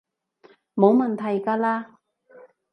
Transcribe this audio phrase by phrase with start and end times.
[0.73, 1.85] 冇問題㗎喇